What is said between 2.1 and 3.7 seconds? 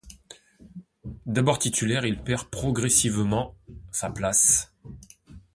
perd progressivement